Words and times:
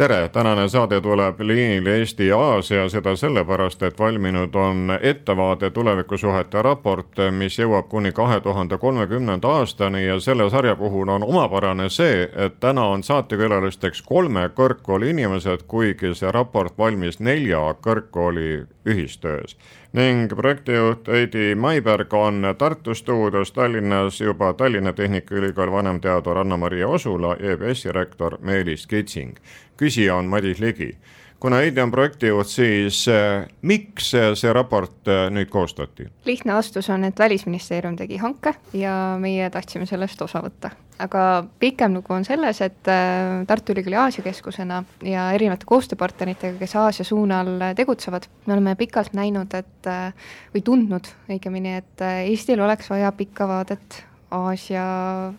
tere, 0.00 0.28
tänane 0.28 0.68
saade 0.68 1.00
tuleb 1.00 1.40
liinile 1.40 1.98
Eesti-Aasia, 1.98 2.88
seda 2.88 3.12
sellepärast, 3.16 3.82
et 3.82 3.98
valminud 3.98 4.54
on 4.54 4.98
ettevaade 5.00 5.68
tulevikusuhete 5.70 6.62
raport, 6.64 7.20
mis 7.36 7.58
jõuab 7.60 7.90
kuni 7.92 8.12
kahe 8.16 8.38
tuhande 8.40 8.78
kolmekümnenda 8.80 9.48
aastani 9.58 10.06
ja 10.06 10.16
selle 10.20 10.46
sarja 10.50 10.72
puhul 10.76 11.12
on 11.12 11.26
omapärane 11.26 11.90
see, 11.92 12.22
et 12.46 12.56
täna 12.60 12.86
on 12.94 13.04
saatekülalisteks 13.04 14.00
kolme 14.08 14.46
kõrgkooli 14.56 15.12
inimesed, 15.12 15.66
kuigi 15.68 16.14
see 16.16 16.32
raport 16.32 16.78
valmis 16.78 17.20
nelja 17.20 17.60
kõrgkooli 17.84 18.48
ühistöös 18.88 19.58
ning 19.92 20.30
projektijuht 20.36 21.08
Heidi 21.08 21.54
Maiberg 21.54 22.14
on 22.14 22.54
Tartu 22.58 22.94
stuudios, 22.94 23.52
Tallinnas 23.52 24.20
juba 24.20 24.52
Tallinna 24.52 24.92
Tehnikaülikooli 24.92 25.72
vanemteadur 25.72 26.38
Anna-Maria 26.38 26.88
Osula, 26.88 27.36
EBS-i 27.36 27.92
rektor 27.92 28.38
Meelis 28.40 28.86
Kitsing. 28.86 29.36
Küsija 29.80 30.20
on 30.20 30.28
Madis 30.28 30.60
Ligi 30.60 30.92
kuna 31.40 31.56
Heidi 31.56 31.80
on 31.80 31.90
projektijuht, 31.90 32.48
siis 32.48 33.08
äh, 33.08 33.46
miks 33.62 34.12
see 34.12 34.52
raport 34.52 35.08
äh, 35.08 35.28
nüüd 35.32 35.48
koostati? 35.52 36.08
lihtne 36.28 36.54
vastus 36.54 36.90
on, 36.92 37.04
et 37.08 37.18
Välisministeerium 37.18 37.96
tegi 37.96 38.20
hanke 38.20 38.54
ja 38.76 38.94
meie 39.20 39.48
tahtsime 39.50 39.88
sellest 39.88 40.20
osa 40.22 40.42
võtta. 40.44 40.70
aga 41.00 41.22
pikem 41.58 41.94
lugu 41.96 42.12
on 42.12 42.26
selles, 42.28 42.60
et 42.60 42.84
Tartu 43.48 43.72
Ülikooli 43.72 43.96
Aasia 43.96 44.24
keskusena 44.24 44.82
ja 45.02 45.30
erinevate 45.32 45.64
koostööpartneritega, 45.70 46.58
kes 46.60 46.76
Aasia 46.76 47.08
suunal 47.08 47.54
tegutsevad, 47.76 48.28
me 48.46 48.56
oleme 48.58 48.76
pikalt 48.76 49.16
näinud, 49.16 49.56
et 49.56 49.90
või 50.52 50.64
tundnud 50.64 51.08
õigemini, 51.32 51.78
et 51.80 52.04
Eestil 52.26 52.60
oleks 52.60 52.92
vaja 52.92 53.12
pikka 53.16 53.48
vaadet 53.48 54.02
Aasia 54.30 54.82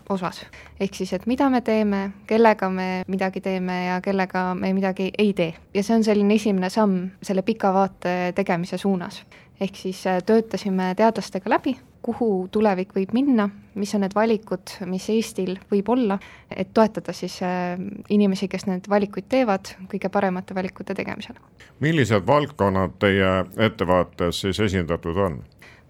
osas. 0.09 0.45
ehk 0.79 0.95
siis, 0.95 1.13
et 1.13 1.25
mida 1.25 1.49
me 1.49 1.61
teeme, 1.61 2.11
kellega 2.27 2.69
me 2.69 3.03
midagi 3.07 3.41
teeme 3.41 3.85
ja 3.85 4.01
kellega 4.01 4.55
me 4.55 4.73
midagi 4.73 5.11
ei 5.17 5.33
tee. 5.33 5.53
ja 5.73 5.83
see 5.83 5.95
on 5.95 6.03
selline 6.03 6.35
esimene 6.35 6.69
samm 6.69 7.09
selle 7.23 7.41
pika 7.41 7.73
vaate 7.73 8.33
tegemise 8.35 8.77
suunas. 8.77 9.23
ehk 9.61 9.75
siis 9.75 10.07
äh, 10.07 10.23
töötasime 10.25 10.93
teadlastega 10.97 11.49
läbi, 11.49 11.77
kuhu 12.01 12.47
tulevik 12.51 12.95
võib 12.95 13.13
minna, 13.13 13.47
mis 13.75 13.93
on 13.95 14.01
need 14.01 14.15
valikud, 14.15 14.73
mis 14.89 15.07
Eestil 15.13 15.55
võib 15.71 15.89
olla, 15.93 16.17
et 16.49 16.73
toetada 16.73 17.13
siis 17.13 17.37
äh, 17.45 17.77
inimesi, 18.09 18.47
kes 18.47 18.65
neid 18.67 18.89
valikuid 18.89 19.29
teevad, 19.29 19.75
kõige 19.91 20.09
paremate 20.09 20.55
valikute 20.57 20.95
tegemisel. 20.97 21.39
millised 21.79 22.27
valdkonnad 22.27 22.97
teie 22.99 23.33
ettevaates 23.57 24.41
siis 24.41 24.59
esindatud 24.59 25.17
on? 25.17 25.41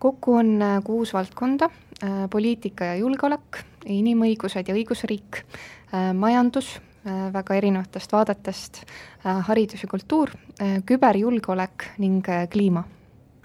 kokku 0.01 0.35
on 0.35 0.61
äh, 0.61 0.77
kuus 0.83 1.13
valdkonda, 1.13 1.69
poliitika 2.29 2.91
ja 2.91 2.95
julgeolek, 3.01 3.61
inimõigused 3.85 4.67
ja 4.67 4.77
õigusriik, 4.77 5.43
äh, 5.93 6.11
majandus, 6.13 6.79
väga 7.33 7.55
erinevatest 7.57 8.11
vaadetest, 8.13 8.83
haridus 9.47 9.81
ja 9.81 9.87
kultuur, 9.89 10.29
küberjulgeolek 10.85 11.87
ning 11.97 12.27
kliima 12.53 12.83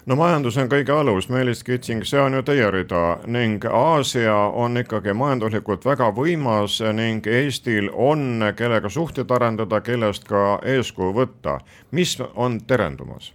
no 0.07 0.15
majandus 0.15 0.57
on 0.57 0.69
kõige 0.71 0.93
alus, 0.95 1.27
Meelis 1.29 1.63
Kitsing, 1.67 2.05
see 2.07 2.19
on 2.21 2.37
ju 2.37 2.43
teie 2.47 2.69
rida 2.71 3.03
ning 3.27 3.63
Aasia 3.65 4.35
on 4.55 4.79
ikkagi 4.79 5.13
majanduslikult 5.17 5.85
väga 5.85 6.09
võimas 6.15 6.79
ning 6.95 7.27
Eestil 7.27 7.89
on, 7.93 8.43
kellega 8.55 8.89
suhteid 8.89 9.31
arendada, 9.31 9.81
kellest 9.81 10.27
ka 10.27 10.59
eeskuju 10.63 11.13
võtta. 11.17 11.59
mis 11.91 12.17
on 12.35 12.61
terendumas? 12.67 13.33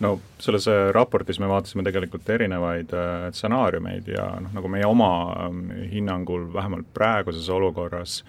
No 0.00 0.18
selles 0.38 0.68
äh, 0.68 0.88
raportis 0.94 1.40
me 1.40 1.48
vaatasime 1.48 1.84
tegelikult 1.86 2.28
erinevaid 2.30 2.92
äh, 2.94 3.28
stsenaariumeid 3.32 4.10
ja 4.12 4.26
noh, 4.40 4.52
nagu 4.56 4.68
meie 4.72 4.86
oma 4.88 5.12
ähm, 5.46 5.62
hinnangul 5.92 6.50
vähemalt 6.54 6.90
praeguses 6.94 7.48
olukorras 7.50 8.20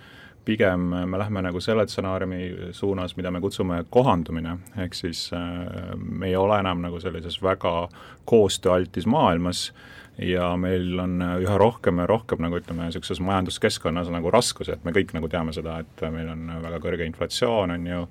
pigem 0.48 0.86
me 1.12 1.20
lähme 1.20 1.42
nagu 1.44 1.60
selle 1.60 1.84
stsenaariumi 1.88 2.72
suunas, 2.72 3.18
mida 3.18 3.32
me 3.36 3.42
kutsume 3.44 3.82
kohandumine, 3.92 4.54
ehk 4.80 4.96
siis 4.96 5.26
äh, 5.36 5.98
me 5.98 6.30
ei 6.30 6.36
ole 6.40 6.60
enam 6.60 6.86
nagu 6.86 7.02
sellises 7.04 7.42
väga 7.44 7.90
koostööaltis 8.32 9.10
maailmas 9.12 9.68
äh,, 9.74 9.98
ja 10.18 10.50
meil 10.58 11.00
on 11.00 11.22
äh, 11.22 11.36
üha 11.44 11.58
rohkem 11.58 12.02
ja 12.02 12.08
rohkem 12.10 12.42
nagu 12.42 12.58
ütleme, 12.58 12.88
niisuguses 12.88 13.20
majanduskeskkonnas 13.22 14.10
nagu 14.14 14.32
raskusi, 14.34 14.74
et 14.74 14.86
me 14.86 14.94
kõik 14.96 15.14
nagu 15.14 15.30
teame 15.30 15.54
seda, 15.54 15.78
et 15.84 16.04
meil 16.14 16.30
on 16.34 16.48
väga 16.64 16.80
kõrge 16.84 17.06
inflatsioon, 17.06 17.76
on 17.76 17.86
ju, 17.88 18.02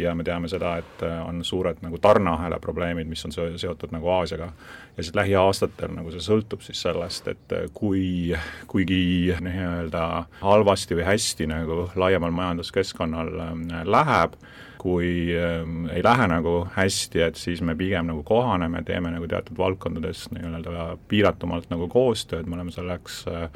ja 0.00 0.14
me 0.16 0.24
teame 0.24 0.48
seda, 0.48 0.76
et 0.80 1.04
äh, 1.04 1.18
on 1.26 1.42
suured 1.44 1.82
nagu 1.84 2.00
tarneahela 2.00 2.60
probleemid, 2.62 3.10
mis 3.10 3.24
on 3.28 3.34
seotud 3.34 3.92
nagu 3.92 4.08
Aasiaga. 4.16 4.52
ja 4.96 5.02
siis 5.04 5.14
lähiaastatel 5.14 5.92
nagu 5.98 6.12
see 6.14 6.24
sõltub 6.24 6.64
siis 6.64 6.80
sellest, 6.80 7.28
et 7.28 7.56
äh, 7.56 7.68
kui, 7.74 8.32
kuigi 8.70 9.36
nii-öelda 9.40 10.06
halvasti 10.40 10.96
või 10.96 11.08
hästi 11.12 11.50
nagu 11.50 11.84
laiemal 12.00 12.32
majanduskeskkonnal 12.40 13.36
läheb, 13.84 14.40
kui 14.80 15.10
äh, 15.36 15.60
ei 15.94 16.04
lähe 16.04 16.28
nagu 16.30 16.54
hästi, 16.76 17.22
et 17.26 17.40
siis 17.40 17.60
me 17.66 17.76
pigem 17.76 18.08
nagu 18.08 18.24
kohaneme, 18.26 18.82
teeme 18.86 19.12
nagu 19.12 19.28
teatud 19.28 19.58
valdkondades 19.60 20.26
nii-öelda 20.32 20.86
piiratumalt 21.10 21.68
nagu 21.72 21.88
koostööd, 21.92 22.48
me 22.48 22.56
oleme 22.58 22.72
selleks 22.74 23.22
äh, 23.28 23.46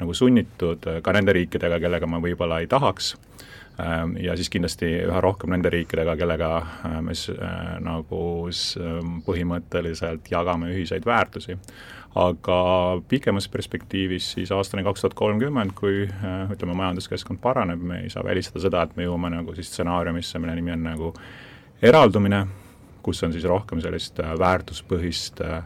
nagu 0.00 0.14
sunnitud 0.14 0.86
äh, 0.90 1.00
ka 1.04 1.16
nende 1.16 1.34
riikidega, 1.36 1.80
kellega 1.82 2.10
me 2.10 2.20
võib-olla 2.24 2.60
ei 2.62 2.68
tahaks. 2.70 3.14
äh,, 3.14 3.53
ja 4.22 4.36
siis 4.38 4.50
kindlasti 4.54 4.86
üha 5.02 5.20
rohkem 5.20 5.50
nende 5.50 5.70
riikidega, 5.74 6.14
kellega 6.16 6.50
äh, 6.60 7.00
me 7.02 7.16
äh, 7.16 7.74
nagu 7.82 8.20
põhimõtteliselt 9.26 10.30
jagame 10.30 10.70
ühiseid 10.74 11.06
väärtusi 11.06 11.58
aga 12.14 12.56
pikemas 13.08 13.48
perspektiivis 13.48 14.32
siis 14.36 14.52
aastani 14.54 14.84
kaks 14.86 15.02
tuhat 15.02 15.14
kolmkümmend, 15.18 15.74
kui 15.74 16.04
äh, 16.06 16.52
ütleme, 16.54 16.76
majanduskeskkond 16.78 17.40
paraneb, 17.42 17.82
me 17.82 18.04
ei 18.04 18.10
saa 18.10 18.24
välistada 18.24 18.62
seda, 18.62 18.84
et 18.86 18.94
me 18.96 19.08
jõuame 19.08 19.32
nagu 19.34 19.54
siis 19.56 19.72
stsenaariumisse, 19.72 20.38
mille 20.38 20.54
nimi 20.54 20.74
on 20.76 20.86
nagu 20.86 21.10
eraldumine, 21.82 22.44
kus 23.02 23.22
on 23.26 23.34
siis 23.34 23.46
rohkem 23.50 23.82
sellist 23.82 24.22
äh, 24.22 24.34
väärtuspõhist 24.38 25.42
äh, 25.44 25.64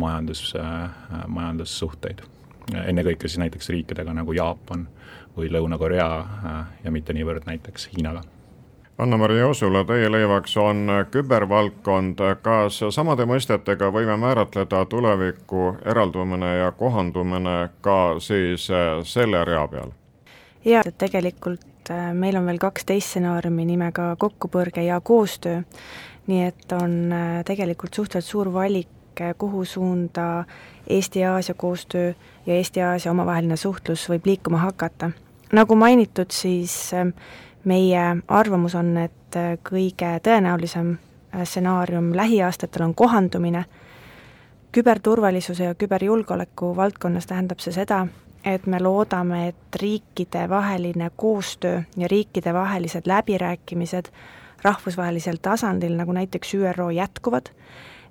majandus, 0.00 0.54
majandussuhteid. 1.26 2.20
ennekõike 2.86 3.28
siis 3.28 3.40
näiteks 3.42 3.68
riikidega 3.74 4.12
nagu 4.14 4.32
Jaapan 4.32 4.86
või 5.40 5.52
Lõuna-Korea 5.52 6.10
ja 6.84 6.92
mitte 6.92 7.16
niivõrd 7.16 7.48
näiteks 7.48 7.90
Hiinaga 7.94 8.22
Anna-Maria 9.00 9.46
Osula, 9.48 9.80
teie 9.84 10.10
leivaks 10.12 10.56
on 10.60 10.90
kübervaldkond, 11.10 12.18
kas 12.44 12.82
samade 12.92 13.24
mõistetega 13.24 13.88
võime 13.94 14.18
määratleda 14.20 14.82
tuleviku 14.92 15.70
eraldumine 15.88 16.50
ja 16.58 16.66
kohandumine 16.76 17.54
ka 17.80 18.18
siis 18.20 18.66
äh, 18.68 18.98
selle 19.08 19.40
rea 19.48 19.62
peal? 19.72 19.94
jaa, 20.64 20.82
et 20.84 20.98
tegelikult 21.00 21.88
äh, 21.88 22.10
meil 22.12 22.36
on 22.36 22.44
veel 22.50 22.60
kaksteist 22.60 23.14
stsenaariumi 23.14 23.64
nimega 23.70 24.10
kokkupõrge 24.20 24.84
ja 24.84 25.00
koostöö, 25.00 25.62
nii 26.28 26.44
et 26.50 26.76
on 26.76 27.00
äh, 27.16 27.40
tegelikult 27.48 27.96
suhteliselt 27.96 28.30
suur 28.30 28.52
valik, 28.52 29.24
kuhu 29.38 29.64
suunda 29.64 30.44
Eesti-Aasia 30.88 31.54
koostöö 31.56 32.12
ja 32.46 32.54
Eesti-Aasia 32.54 33.16
omavaheline 33.16 33.56
suhtlus 33.56 34.08
võib 34.12 34.28
liikuma 34.28 34.60
hakata. 34.68 35.10
Nagu 35.52 35.74
mainitud, 35.76 36.30
siis 36.30 36.92
meie 37.64 38.16
arvamus 38.28 38.74
on, 38.74 38.96
et 38.96 39.36
äh, 39.36 39.54
kõige 39.66 40.16
tõenäolisem 40.24 40.94
äh, 40.94 41.44
stsenaarium 41.44 42.12
lähiaastatel 42.16 42.86
on 42.86 42.94
kohandumine, 42.94 43.64
küberturvalisuse 44.72 45.64
ja 45.64 45.74
küberjulgeoleku 45.74 46.74
valdkonnas 46.76 47.26
tähendab 47.26 47.60
see 47.60 47.74
seda, 47.74 48.04
et 48.44 48.66
me 48.66 48.80
loodame, 48.80 49.48
et 49.48 49.80
riikidevaheline 49.82 51.10
koostöö 51.16 51.82
ja 51.96 52.08
riikidevahelised 52.08 53.06
läbirääkimised 53.06 54.12
rahvusvahelisel 54.62 55.36
tasandil, 55.42 55.96
nagu 55.96 56.12
näiteks 56.12 56.54
ÜRO, 56.54 56.90
jätkuvad, 56.90 57.50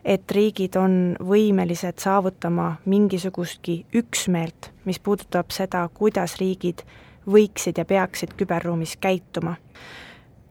et 0.06 0.32
riigid 0.32 0.76
on 0.76 1.16
võimelised 1.20 2.02
saavutama 2.02 2.76
mingisugustki 2.86 3.86
üksmeelt, 3.94 4.72
mis 4.86 5.00
puudutab 5.00 5.54
seda, 5.54 5.88
kuidas 5.94 6.38
riigid 6.42 6.84
võiksid 7.32 7.78
ja 7.78 7.86
peaksid 7.86 8.36
küberruumis 8.38 8.98
käituma. 8.98 9.56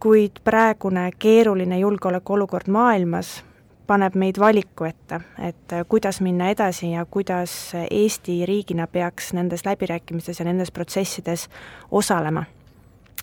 kuid 0.00 0.38
praegune 0.44 1.10
keeruline 1.18 1.78
julgeolekuolukord 1.78 2.68
maailmas 2.70 3.42
paneb 3.86 4.14
meid 4.14 4.38
valiku 4.38 4.84
ette, 4.84 5.20
et 5.42 5.74
kuidas 5.88 6.20
minna 6.20 6.50
edasi 6.52 6.92
ja 6.92 7.06
kuidas 7.10 7.72
Eesti 7.90 8.46
riigina 8.46 8.86
peaks 8.86 9.32
nendes 9.32 9.64
läbirääkimistes 9.66 10.38
ja 10.38 10.44
nendes 10.44 10.70
protsessides 10.70 11.48
osalema. 11.90 12.44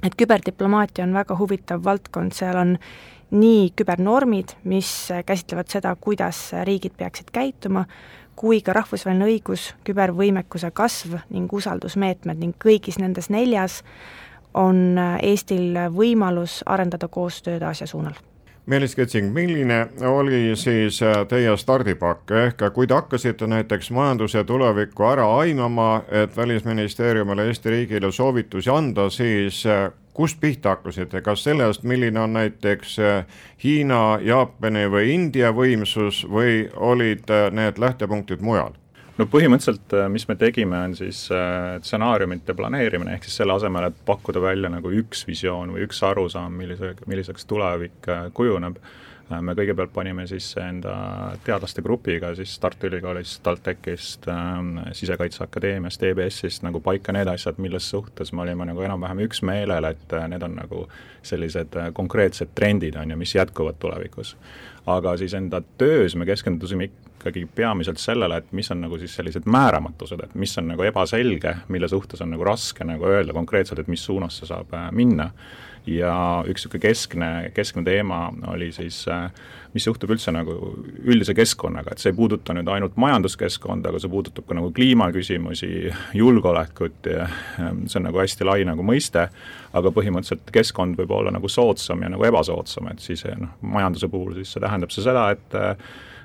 et 0.04 0.16
küberdiplomaatia 0.18 1.04
on 1.04 1.14
väga 1.14 1.38
huvitav 1.38 1.84
valdkond, 1.84 2.32
seal 2.32 2.58
on 2.58 2.78
nii 3.32 3.70
kübernormid, 3.76 4.58
mis 4.64 4.90
käsitlevad 5.26 5.70
seda, 5.72 5.96
kuidas 5.96 6.52
riigid 6.64 6.94
peaksid 6.98 7.32
käituma, 7.32 7.86
kui 8.36 8.62
ka 8.62 8.74
rahvusvaheline 8.76 9.26
õigus, 9.30 9.72
kübervõimekuse 9.88 10.72
kasv 10.76 11.18
ning 11.30 11.52
usaldusmeetmed 11.54 12.40
ning 12.42 12.56
kõigis 12.62 13.00
nendes 13.00 13.30
neljas 13.30 13.82
on 14.56 15.00
Eestil 15.24 15.76
võimalus 15.92 16.62
arendada 16.66 17.08
koostööd 17.12 17.64
Aasia 17.64 17.88
suunal. 17.88 18.16
Meelis 18.66 18.96
Ketsing, 18.96 19.34
milline 19.34 19.88
oli 20.10 20.56
siis 20.58 20.98
äh, 21.04 21.20
teie 21.30 21.52
stardipakk, 21.58 22.32
ehk 22.32 22.64
kui 22.74 22.88
te 22.90 22.96
hakkasite 22.98 23.46
näiteks 23.48 23.92
majanduse 23.94 24.42
tulevikku 24.44 25.06
ära 25.06 25.28
aimama, 25.38 26.02
et 26.10 26.34
Välisministeeriumile, 26.38 27.46
Eesti 27.46 27.70
riigile 27.70 28.12
soovitusi 28.12 28.72
anda, 28.74 29.06
siis 29.14 29.62
äh, 29.70 29.92
kust 30.16 30.40
pihta 30.42 30.76
hakkasite, 30.76 31.22
kas 31.22 31.44
sellest, 31.44 31.84
milline 31.84 32.20
on 32.20 32.34
näiteks 32.38 32.98
äh, 33.04 33.38
Hiina, 33.64 34.18
Jaapani 34.24 34.88
või 34.92 35.14
India 35.14 35.52
võimsus 35.56 36.24
või 36.32 36.66
olid 36.76 37.32
need 37.52 37.80
lähtepunktid 37.82 38.44
mujal? 38.46 38.76
no 39.16 39.24
põhimõtteliselt, 39.32 39.94
mis 40.12 40.28
me 40.28 40.36
tegime, 40.36 40.82
on 40.90 40.96
siis 40.98 41.22
stsenaariumite 41.30 42.54
planeerimine, 42.54 43.14
ehk 43.16 43.24
siis 43.24 43.38
selle 43.40 43.56
asemel, 43.56 43.88
et 43.88 44.02
pakkuda 44.06 44.42
välja 44.44 44.68
nagu 44.74 44.92
üks 44.92 45.24
visioon 45.28 45.72
või 45.72 45.86
üks 45.88 46.02
arusaam, 46.04 46.58
millise, 46.60 46.92
milliseks 47.08 47.48
tulevik 47.48 48.10
kujuneb 48.36 48.82
Äh, 48.84 49.05
me 49.30 49.56
kõigepealt 49.58 49.94
panime 49.94 50.26
sisse 50.30 50.62
enda 50.62 50.96
teadlaste 51.46 51.82
grupiga 51.86 52.32
siis 52.38 52.54
Tartu 52.62 52.90
Ülikoolist, 52.90 53.40
TalTechist, 53.46 54.28
ähm, 54.30 54.78
Sisekaitseakadeemiast, 54.94 56.04
EBS-ist 56.12 56.66
nagu 56.66 56.82
paika 56.86 57.14
need 57.16 57.30
asjad, 57.32 57.58
milles 57.62 57.90
suhtes 57.90 58.34
me 58.34 58.46
olime 58.46 58.68
nagu 58.70 58.86
enam-vähem 58.86 59.24
üksmeelel, 59.26 59.90
et 59.90 60.14
äh, 60.14 60.28
need 60.30 60.46
on 60.46 60.58
nagu 60.60 60.86
sellised 61.26 61.78
äh, 61.80 61.90
konkreetsed 61.98 62.54
trendid, 62.56 63.00
on 63.02 63.16
ju, 63.16 63.18
mis 63.18 63.36
jätkuvad 63.36 63.82
tulevikus. 63.82 64.36
aga 64.86 65.18
siis 65.18 65.34
enda 65.34 65.64
töös 65.78 66.16
me 66.16 66.26
keskendusime 66.26 66.86
ikkagi 66.86 67.48
peamiselt 67.56 67.98
sellele, 67.98 68.38
et 68.38 68.52
mis 68.54 68.70
on 68.72 68.84
nagu 68.86 69.00
siis 69.02 69.16
sellised 69.18 69.48
määramatused, 69.50 70.22
et 70.22 70.36
mis 70.36 70.58
on 70.62 70.68
nagu 70.70 70.84
ebaselge, 70.86 71.56
mille 71.74 71.90
suhtes 71.90 72.22
on 72.22 72.30
nagu 72.30 72.46
raske 72.46 72.86
nagu 72.86 73.08
öelda 73.10 73.34
konkreetselt, 73.34 73.82
et 73.82 73.90
mis 73.90 74.06
suunas 74.06 74.38
see 74.38 74.52
saab 74.52 74.76
minna 74.94 75.32
ja 75.88 76.16
üks 76.48 76.66
niisugune 76.66 76.82
keskne, 76.82 77.30
keskne 77.56 77.84
teema 77.86 78.30
oli 78.52 78.72
siis, 78.76 79.04
äh, 79.12 79.28
mis 79.76 79.86
juhtub 79.88 80.14
üldse 80.16 80.32
nagu 80.34 80.56
üldise 81.04 81.36
keskkonnaga, 81.38 81.94
et 81.94 82.02
see 82.02 82.14
ei 82.14 82.18
puuduta 82.18 82.56
nüüd 82.56 82.70
ainult 82.72 82.98
majanduskeskkonda, 83.02 83.92
aga 83.92 84.02
see 84.02 84.12
puudutab 84.12 84.48
ka 84.48 84.58
nagu 84.58 84.72
kliimaküsimusi, 84.76 85.70
julgeolekut 86.18 87.12
ja 87.12 87.28
ähm, 87.60 87.86
see 87.86 88.00
on 88.02 88.10
nagu 88.10 88.22
hästi 88.24 88.48
lai 88.48 88.64
nagu 88.68 88.86
mõiste, 88.88 89.28
aga 89.76 89.94
põhimõtteliselt 89.96 90.52
keskkond 90.56 90.98
võib 91.02 91.14
olla 91.18 91.36
nagu 91.36 91.52
soodsam 91.52 92.04
ja 92.06 92.12
nagu 92.16 92.26
ebasoodsam, 92.28 92.90
et 92.94 93.04
siis 93.04 93.26
noh, 93.38 93.56
majanduse 93.62 94.10
puhul 94.12 94.36
siis 94.40 94.56
see 94.56 94.64
tähendab 94.64 94.96
see 94.96 95.06
seda, 95.06 95.30
et 95.36 95.60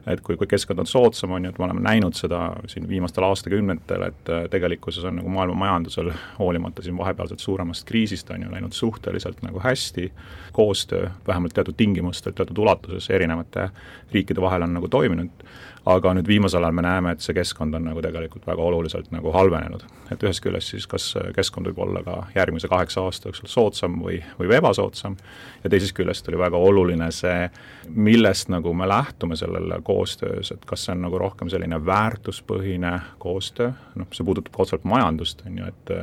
et 0.07 0.21
kui, 0.25 0.37
kui 0.41 0.49
keskkond 0.49 0.81
on 0.81 0.89
soodsam, 0.89 1.35
on 1.37 1.45
ju, 1.45 1.53
et 1.53 1.59
me 1.59 1.67
oleme 1.67 1.83
näinud 1.85 2.17
seda 2.17 2.41
siin 2.71 2.89
viimastel 2.89 3.25
aastakümnetel, 3.29 4.07
et 4.09 4.33
äh, 4.33 4.45
tegelikkuses 4.53 5.05
on 5.05 5.21
nagu 5.21 5.33
maailma 5.33 5.59
majandusel, 5.65 6.13
hoolimata 6.39 6.83
siin 6.83 6.99
vahepealsest 6.99 7.45
suuremast 7.45 7.87
kriisist, 7.89 8.31
on 8.31 8.47
ju, 8.47 8.53
läinud 8.53 8.77
suhteliselt 8.77 9.43
nagu 9.47 9.61
hästi, 9.61 10.11
koostöö 10.53 11.11
vähemalt 11.27 11.55
teatud 11.55 11.77
tingimustel, 11.77 12.33
teatud 12.33 12.59
ulatuses 12.59 13.11
erinevate 13.11 13.69
riikide 14.13 14.41
vahel 14.41 14.67
on 14.67 14.75
nagu 14.75 14.89
toiminud 14.89 15.45
aga 15.89 16.13
nüüd 16.17 16.29
viimasel 16.29 16.65
ajal 16.65 16.75
me 16.77 16.83
näeme, 16.85 17.13
et 17.15 17.25
see 17.25 17.35
keskkond 17.37 17.75
on 17.75 17.87
nagu 17.89 18.03
tegelikult 18.05 18.47
väga 18.47 18.63
oluliselt 18.63 19.11
nagu 19.15 19.33
halvenenud. 19.33 19.85
et 20.11 20.23
ühest 20.27 20.43
küljest 20.43 20.75
siis 20.75 20.87
kas 20.91 21.05
keskkond 21.37 21.71
võib 21.71 21.79
olla 21.85 22.03
ka 22.03 22.17
järgmise 22.35 22.69
kaheksa 22.69 23.05
aasta 23.07 23.29
jooksul 23.29 23.49
soodsam 23.49 24.01
või, 24.03 24.19
või 24.39 24.51
ebasoodsam, 24.57 25.17
ja 25.65 25.71
teisest 25.71 25.95
küljest 25.95 26.29
oli 26.29 26.39
väga 26.39 26.59
oluline 26.59 27.11
see, 27.15 27.49
millest 27.95 28.51
nagu 28.51 28.75
me 28.75 28.89
lähtume 28.89 29.37
sellel 29.37 29.77
koostöös, 29.87 30.51
et 30.53 30.65
kas 30.67 30.85
see 30.85 30.97
on 30.97 31.07
nagu 31.07 31.19
rohkem 31.19 31.49
selline 31.49 31.79
väärtuspõhine 31.87 32.93
koostöö, 33.19 33.71
noh, 33.95 34.11
see 34.13 34.27
puudutab 34.27 34.53
ka 34.57 34.67
otseselt 34.67 34.85
majandust, 34.85 35.47
on 35.47 35.63
ju, 35.63 35.71
et 35.71 35.95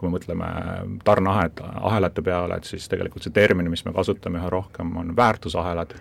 kui 0.00 0.08
me 0.08 0.16
mõtleme 0.16 0.50
tarneahed, 1.04 1.60
ahelate 1.60 2.22
peale, 2.24 2.56
et 2.56 2.68
siis 2.68 2.88
tegelikult 2.88 3.26
see 3.26 3.34
termin, 3.36 3.68
mis 3.70 3.84
me 3.84 3.92
kasutame 3.92 4.40
üha 4.40 4.48
rohkem, 4.52 4.94
on 4.96 5.12
väärtusahelad, 5.16 5.92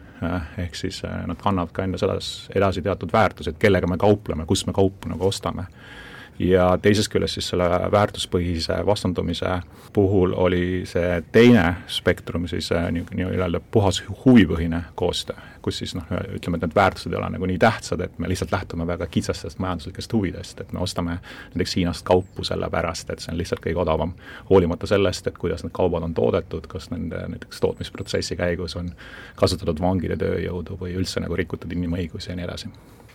ehk 0.63 0.77
siis 0.79 1.03
eh, 1.03 1.17
nad 1.27 1.39
kannavad 1.43 1.75
ka 1.75 1.83
endas 1.83 2.05
edasi 2.55 2.83
teatud 2.85 3.11
väärtused, 3.13 3.59
kellega 3.59 3.87
me 3.87 3.99
kaupleme, 3.99 4.47
kust 4.47 4.67
me 4.67 4.75
kaupu 4.75 5.11
nagu 5.11 5.27
ostame 5.27 5.67
ja 6.39 6.77
teisest 6.81 7.12
küljest 7.12 7.38
siis 7.38 7.50
selle 7.51 7.68
väärtuspõhise 7.91 8.80
vastandumise 8.86 9.59
puhul 9.94 10.33
oli 10.38 10.83
see 10.88 11.21
teine 11.31 11.65
spektrum 11.88 12.47
siis 12.47 12.71
äh, 12.71 12.88
nii-öelda 12.94 13.59
puhas 13.71 14.01
huvipõhine 14.25 14.81
koostöö, 14.95 15.36
kus 15.62 15.81
siis 15.81 15.95
noh, 15.97 16.07
ütleme, 16.36 16.57
et 16.57 16.68
need 16.68 16.75
väärtused 16.75 17.12
ei 17.12 17.19
ole 17.19 17.30
nagu 17.36 17.50
nii 17.50 17.59
tähtsad, 17.59 18.03
et 18.06 18.19
me 18.19 18.30
lihtsalt 18.31 18.53
lähtume 18.56 18.88
väga 18.88 19.07
kitsastest 19.12 19.59
majanduslikest 19.59 20.13
huvidest, 20.13 20.62
et 20.62 20.71
me 20.74 20.80
ostame 20.80 21.18
näiteks 21.56 21.75
Hiinast 21.75 22.06
kaupu 22.07 22.44
sellepärast, 22.47 23.09
et 23.09 23.24
see 23.24 23.33
on 23.33 23.39
lihtsalt 23.42 23.63
kõige 23.65 23.83
odavam, 23.83 24.13
hoolimata 24.50 24.88
sellest, 24.88 25.27
et 25.27 25.38
kuidas 25.38 25.65
need 25.65 25.75
kaubad 25.75 26.07
on 26.07 26.15
toodetud, 26.15 26.69
kas 26.71 26.88
nende 26.94 27.25
näiteks 27.35 27.59
tootmisprotsessi 27.59 28.39
käigus 28.39 28.77
on 28.80 28.94
kasutatud 29.35 29.81
vangide 29.83 30.18
tööjõudu 30.19 30.80
või 30.80 30.95
üldse 30.95 31.19
nagu 31.19 31.35
rikutud 31.35 31.75
inimõigusi 31.75 32.31
ja 32.31 32.39
nii 32.39 32.47
edasi 32.47 32.71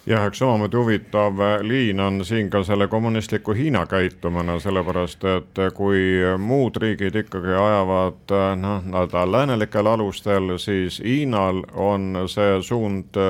jah, 0.06 0.26
eks 0.26 0.38
samamoodi 0.38 0.76
huvitav 0.76 1.40
liin 1.62 2.00
on 2.00 2.24
siin 2.24 2.50
ka 2.50 2.62
selle 2.64 2.88
kommunistliku 2.88 3.52
Hiina 3.52 3.86
käitumine, 3.86 4.60
sellepärast 4.60 5.24
et 5.24 5.60
kui 5.74 6.20
muud 6.38 6.76
riigid 6.76 7.16
ikkagi 7.24 7.56
ajavad 7.56 8.36
noh, 8.60 8.84
nii-öelda 8.84 9.26
läänelikel 9.32 9.86
alustel, 9.86 10.58
siis 10.58 11.00
Hiinal 11.04 11.64
on 11.74 12.24
see 12.26 12.62
suund 12.62 13.20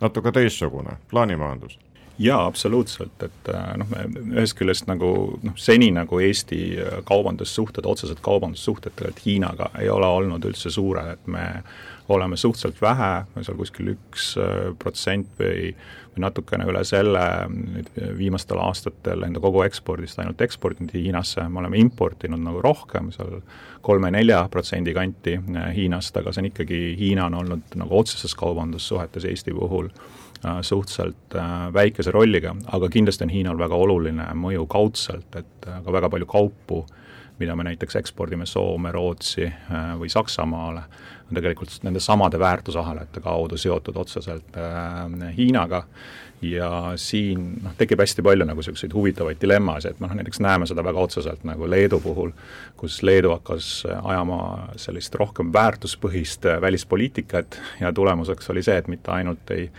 natuke 0.00 0.32
teistsugune, 0.32 0.98
plaanimajandus 1.10 1.78
jaa, 2.18 2.46
absoluutselt, 2.46 3.22
et 3.26 3.50
noh, 3.80 3.90
ühest 4.32 4.56
küljest 4.58 4.88
nagu 4.88 5.10
noh, 5.42 5.56
seni 5.60 5.90
nagu 5.94 6.20
Eesti 6.22 6.60
kaubandussuhted, 7.08 7.84
otsesed 7.84 8.22
kaubandussuhted 8.24 8.96
tegelikult 8.96 9.26
Hiinaga 9.26 9.70
ei 9.80 9.90
ole 9.92 10.08
olnud 10.08 10.48
üldse 10.48 10.72
suured, 10.72 11.12
et 11.16 11.28
me 11.30 11.46
oleme 12.08 12.38
suhteliselt 12.38 12.80
vähe, 12.80 13.12
seal 13.42 13.58
kuskil 13.58 13.92
üks 13.96 14.34
protsent 14.78 15.32
või 15.40 15.74
või 16.16 16.24
natukene 16.24 16.64
üle 16.64 16.80
selle 16.88 17.22
viimastel 18.16 18.60
aastatel 18.64 19.26
enda 19.26 19.40
kogu 19.40 19.62
ekspordist 19.66 20.18
ainult 20.18 20.40
eksportinud 20.40 20.94
Hiinasse, 20.96 21.44
me 21.48 21.60
oleme 21.60 21.78
importinud 21.78 22.40
nagu 22.40 22.62
rohkem, 22.64 23.10
seal 23.12 23.42
kolme-nelja 23.84 24.46
protsendi 24.50 24.94
kanti 24.96 25.36
äh, 25.36 25.68
Hiinast, 25.76 26.16
aga 26.16 26.32
see 26.32 26.42
on 26.42 26.50
ikkagi, 26.50 26.80
Hiina 26.98 27.28
on 27.28 27.36
olnud 27.42 27.76
nagu 27.78 27.98
otseses 28.00 28.34
kaubandussuhetes 28.34 29.28
Eesti 29.28 29.54
puhul. 29.54 29.90
äh, 29.90 30.25
suhteliselt 30.62 31.34
äh, 31.34 31.56
väikese 31.74 32.14
rolliga, 32.14 32.54
aga 32.72 32.88
kindlasti 32.92 33.26
on 33.26 33.34
Hiinal 33.34 33.58
väga 33.58 33.74
oluline 33.74 34.28
mõju 34.34 34.66
kaudselt, 34.70 35.28
et 35.36 35.66
ka 35.66 35.92
väga 35.92 36.10
palju 36.12 36.28
kaupu, 36.30 36.84
mida 37.38 37.56
me 37.56 37.66
näiteks 37.66 37.98
ekspordime 38.00 38.46
Soome, 38.48 38.92
Rootsi 38.92 39.44
või 40.00 40.08
Saksamaale, 40.08 40.86
on 41.28 41.34
tegelikult 41.34 41.82
nende 41.82 42.00
samade 42.00 42.38
väärtusahelate 42.38 43.20
kaudu 43.20 43.58
seotud 43.58 43.96
otseselt 43.96 44.56
äh, 44.56 45.34
Hiinaga. 45.36 45.84
Ja 46.44 46.92
siin 47.00 47.46
noh, 47.64 47.72
tekib 47.78 48.02
hästi 48.02 48.20
palju 48.22 48.44
nagu 48.44 48.60
niisuguseid 48.60 48.92
huvitavaid 48.92 49.38
dilemmasid, 49.40 49.94
et 49.94 50.02
noh, 50.04 50.10
näiteks 50.18 50.42
näeme 50.44 50.66
seda 50.68 50.84
väga 50.84 51.00
otseselt 51.00 51.46
nagu 51.48 51.64
Leedu 51.70 51.96
puhul, 52.04 52.34
kus 52.76 52.98
Leedu 53.02 53.30
hakkas 53.32 53.70
ajama 53.88 54.68
sellist 54.76 55.16
rohkem 55.16 55.48
väärtuspõhist 55.54 56.44
välispoliitikat 56.60 57.56
ja 57.80 57.92
tulemuseks 57.92 58.52
oli 58.52 58.62
see, 58.62 58.76
et 58.76 58.92
mitte 58.92 59.14
ainult 59.16 59.50
ei 59.56 59.70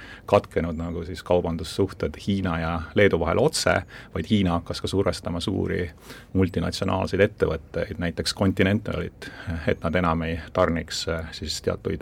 katkenud 0.57 0.77
nagu 0.77 1.03
siis 1.05 1.23
kaubandussuhted 1.23 2.13
Hiina 2.27 2.59
ja 2.59 2.81
Leedu 2.95 3.19
vahel 3.19 3.37
otse, 3.37 3.73
vaid 4.13 4.25
Hiina 4.29 4.51
hakkas 4.57 4.81
ka 4.81 4.87
survestama 4.87 5.39
suuri 5.39 5.89
multinatsionaalseid 6.33 7.21
ettevõtteid, 7.21 7.99
näiteks 8.01 8.33
Continentalit, 8.33 9.29
et 9.67 9.83
nad 9.83 9.95
enam 9.95 10.21
ei 10.25 10.39
tarniks 10.53 11.05
siis 11.31 11.61
teatuid 11.61 12.01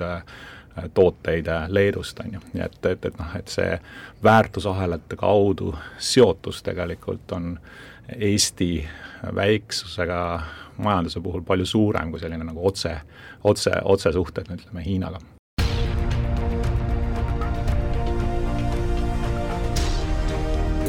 tooteid 0.94 1.52
Leedust, 1.68 2.20
on 2.20 2.34
ju, 2.34 2.40
nii 2.54 2.64
et, 2.64 2.80
et, 2.86 3.06
et 3.06 3.20
noh, 3.20 3.36
et 3.36 3.52
see 3.52 3.78
väärtusahelate 4.24 5.20
kaudu 5.20 5.76
seotus 5.98 6.64
tegelikult 6.64 7.32
on 7.32 7.58
Eesti 8.16 8.88
väiksusega 9.36 10.20
majanduse 10.78 11.20
puhul 11.20 11.44
palju 11.44 11.66
suurem 11.66 12.12
kui 12.12 12.20
selline 12.24 12.48
nagu 12.48 12.68
otse, 12.68 12.96
otse, 13.44 13.82
otsesuhted, 13.84 14.52
ütleme, 14.52 14.84
Hiinaga 14.86 15.20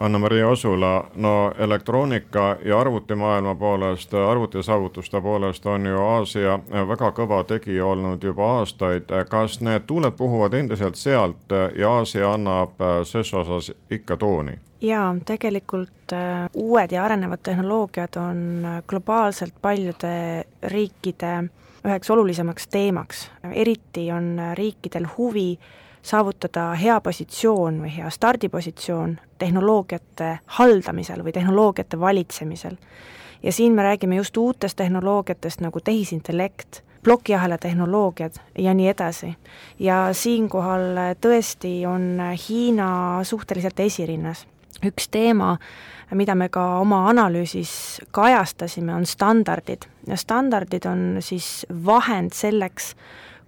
Anna-Maria 0.00 0.48
Osula, 0.48 1.10
no 1.14 1.52
elektroonika 1.58 2.56
ja 2.64 2.80
arvutimaailma 2.80 3.54
poolest, 3.54 4.14
arvutisaavutuste 4.14 5.20
poolest 5.20 5.66
on 5.66 5.86
ju 5.86 6.00
Aasia 6.00 6.58
väga 6.88 7.10
kõva 7.12 7.42
tegija 7.44 7.86
olnud 7.86 8.24
juba 8.24 8.46
aastaid. 8.58 9.12
kas 9.28 9.60
need 9.60 9.84
tuuled 9.86 10.16
puhuvad 10.16 10.54
endiselt 10.54 10.96
sealt 10.96 11.52
ja 11.76 11.90
Aasia 11.90 12.32
annab 12.32 12.80
ses 13.04 13.34
osas 13.34 13.72
ikka 13.90 14.16
tooni? 14.16 14.58
jaa, 14.80 15.16
tegelikult 15.26 16.12
äh, 16.12 16.48
uued 16.54 16.92
ja 16.92 17.04
arenevad 17.04 17.38
tehnoloogiad 17.42 18.16
on 18.16 18.66
globaalselt 18.88 19.54
paljude 19.62 20.44
riikide 20.62 21.50
üheks 21.84 22.10
olulisemaks 22.10 22.68
teemaks. 22.68 23.30
eriti 23.52 24.12
on 24.12 24.40
riikidel 24.54 25.06
huvi 25.16 25.58
saavutada 26.02 26.70
hea 26.74 27.00
positsioon 27.00 27.80
või 27.82 27.96
hea 27.96 28.10
stardipositsioon 28.10 29.18
tehnoloogiate 29.38 30.38
haldamisel 30.58 31.24
või 31.24 31.32
tehnoloogiate 31.32 32.00
valitsemisel. 32.00 32.76
ja 33.42 33.52
siin 33.52 33.72
me 33.72 33.82
räägime 33.82 34.16
just 34.16 34.36
uutest 34.36 34.76
tehnoloogiatest 34.76 35.60
nagu 35.60 35.80
tehisintellekt, 35.80 36.82
plokiahela 37.02 37.58
tehnoloogiad 37.58 38.32
ja 38.58 38.74
nii 38.74 38.88
edasi. 38.88 39.36
ja 39.78 40.08
siinkohal 40.12 40.80
tõesti 41.20 41.86
on 41.86 42.20
Hiina 42.48 43.20
suhteliselt 43.22 43.80
esirinnas. 43.80 44.46
üks 44.86 45.08
teema, 45.10 45.58
mida 46.14 46.34
me 46.34 46.48
ka 46.48 46.78
oma 46.78 47.08
analüüsis 47.08 48.00
kajastasime, 48.10 48.94
on 48.94 49.06
standardid 49.06 49.82
ja 50.06 50.16
standardid 50.16 50.86
on 50.86 51.16
siis 51.20 51.66
vahend 51.84 52.32
selleks, 52.32 52.96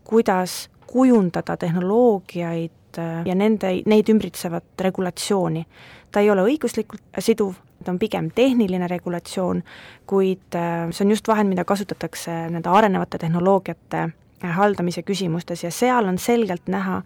kuidas 0.04 0.71
kujundada 0.92 1.56
tehnoloogiaid 1.56 2.98
äh, 2.98 3.26
ja 3.26 3.34
nende, 3.34 3.72
neid 3.88 4.08
ümbritsevat 4.12 4.84
regulatsiooni. 4.86 5.64
ta 6.12 6.20
ei 6.20 6.30
ole 6.30 6.44
õiguslikult 6.44 7.22
siduv, 7.24 7.54
ta 7.84 7.92
on 7.94 7.98
pigem 7.98 8.28
tehniline 8.34 8.88
regulatsioon, 8.90 9.62
kuid 10.06 10.58
äh, 10.58 10.90
see 10.92 11.06
on 11.06 11.14
just 11.14 11.28
vahend, 11.28 11.48
mida 11.52 11.64
kasutatakse 11.64 12.34
nende 12.52 12.68
arenevate 12.68 13.22
tehnoloogiate 13.22 14.02
äh, 14.02 14.56
haldamise 14.58 15.02
küsimustes 15.02 15.64
ja 15.64 15.70
seal 15.72 16.08
on 16.08 16.20
selgelt 16.20 16.68
näha, 16.68 17.02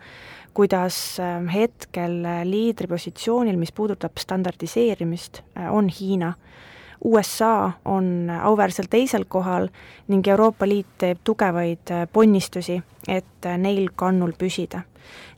kuidas 0.56 1.18
hetkel 1.52 2.22
liidripositsioonil, 2.48 3.58
mis 3.60 3.74
puudutab 3.76 4.16
standardiseerimist, 4.16 5.42
on 5.68 5.90
Hiina 5.92 6.30
USA 7.04 7.72
on 7.84 8.30
auväärselt 8.42 8.90
teisel 8.90 9.24
kohal 9.28 9.68
ning 10.08 10.28
Euroopa 10.28 10.68
Liit 10.68 10.86
teeb 10.98 11.18
tugevaid 11.24 11.90
äh, 11.90 12.08
ponnistusi, 12.12 12.82
et 13.08 13.46
äh, 13.46 13.58
neil 13.58 13.88
kannul 13.96 14.32
püsida. 14.38 14.80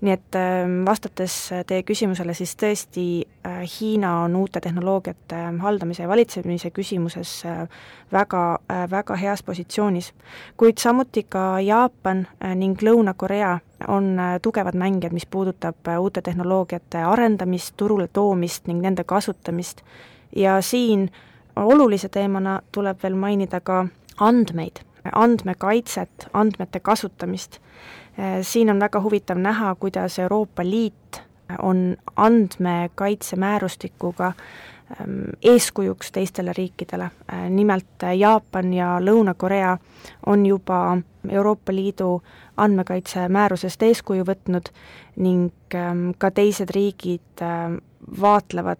nii 0.00 0.12
et 0.14 0.36
ähm, 0.38 0.84
vastates 0.86 1.50
teie 1.68 1.82
küsimusele, 1.84 2.32
siis 2.34 2.54
tõesti 2.56 3.02
äh, 3.44 3.58
Hiina 3.68 4.14
on 4.22 4.36
uute 4.36 4.62
tehnoloogiate 4.64 5.42
haldamise 5.60 6.02
ja 6.02 6.08
valitsemise 6.08 6.70
küsimuses 6.70 7.42
väga, 8.12 8.58
väga 8.90 9.16
heas 9.16 9.42
positsioonis. 9.42 10.12
kuid 10.56 10.78
samuti 10.78 11.26
ka 11.28 11.60
Jaapan 11.60 12.26
ning 12.54 12.82
Lõuna-Korea 12.82 13.58
on 13.88 14.16
tugevad 14.42 14.74
mängijad, 14.74 15.12
mis 15.12 15.26
puudutab 15.26 15.92
uute 15.98 16.22
tehnoloogiate 16.22 17.02
arendamist, 17.04 17.74
turule 17.76 18.08
toomist 18.08 18.66
ning 18.66 18.80
nende 18.80 19.04
kasutamist 19.04 19.82
ja 20.36 20.62
siin 20.62 21.10
äh, 21.12 21.27
olulise 21.64 22.08
teemana 22.08 22.60
tuleb 22.72 23.02
veel 23.02 23.14
mainida 23.14 23.60
ka 23.60 23.86
andmeid, 24.20 24.76
andmekaitset, 25.12 26.28
andmete 26.32 26.80
kasutamist. 26.80 27.58
siin 28.42 28.70
on 28.70 28.80
väga 28.80 29.00
huvitav 29.00 29.38
näha, 29.38 29.74
kuidas 29.74 30.18
Euroopa 30.18 30.64
Liit 30.64 31.22
on 31.62 31.96
andmekaitsemäärustikuga 32.16 34.26
ähm, 34.26 34.34
eeskujuks 35.42 36.12
teistele 36.12 36.52
riikidele, 36.56 37.10
nimelt 37.48 37.86
Jaapan 38.18 38.74
ja 38.74 38.98
Lõuna-Korea 39.00 39.78
on 40.26 40.46
juba 40.46 40.98
Euroopa 41.28 41.74
Liidu 41.74 42.22
andmekaitsemäärusest 42.56 43.82
eeskuju 43.82 44.24
võtnud 44.28 44.72
ning 45.16 45.50
ähm, 45.74 46.10
ka 46.18 46.30
teised 46.34 46.70
riigid 46.74 47.42
ähm, 47.42 47.78
vaatlevad, 48.20 48.78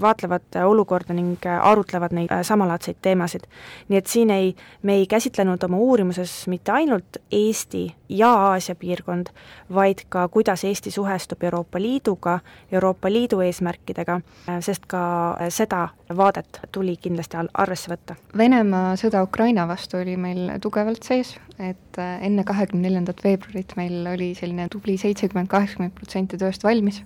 vaatlevad 0.00 0.42
olukorda 0.64 1.14
ning 1.14 1.46
arutlevad 1.62 2.12
neid 2.14 2.32
samalaadseid 2.42 2.96
teemasid. 3.02 3.42
nii 3.88 3.98
et 3.98 4.06
siin 4.06 4.30
ei, 4.30 4.54
me 4.82 4.94
ei 4.94 5.06
käsitlenud 5.06 5.62
oma 5.62 5.76
uurimuses 5.76 6.46
mitte 6.48 6.72
ainult 6.72 7.16
Eesti 7.32 7.94
ja 8.08 8.30
Aasia 8.30 8.74
piirkond, 8.74 9.26
vaid 9.74 10.04
ka 10.08 10.28
kuidas 10.28 10.64
Eesti 10.64 10.90
suhestub 10.90 11.42
Euroopa 11.42 11.80
Liiduga, 11.80 12.38
Euroopa 12.72 13.10
Liidu 13.10 13.40
eesmärkidega, 13.40 14.20
sest 14.60 14.86
ka 14.86 15.36
seda 15.48 15.88
vaadet 16.16 16.60
tuli 16.72 16.96
kindlasti 16.96 17.36
arvesse 17.54 17.90
võtta. 17.90 18.16
Venemaa 18.36 18.96
sõda 18.96 19.22
Ukraina 19.22 19.68
vastu 19.68 20.00
oli 20.00 20.16
meil 20.16 20.50
tugevalt 20.60 21.02
sees, 21.02 21.36
et 21.60 22.00
enne 22.00 22.44
kahekümne 22.46 22.88
neljandat 22.88 23.22
veebruarit 23.24 23.74
meil 23.76 24.06
oli 24.08 24.32
selline 24.38 24.68
tubli 24.72 24.96
seitsekümmend, 25.00 25.50
kaheksakümmend 25.52 25.94
protsenti 25.96 26.40
tööst 26.40 26.64
valmis 26.64 27.02